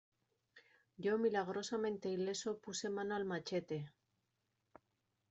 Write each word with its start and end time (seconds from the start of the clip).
yo, 1.03 1.13
milagrosamente 1.23 2.05
ileso, 2.15 2.51
puse 2.63 2.87
mano 2.95 3.13
al 3.15 3.25
machete: 3.31 3.77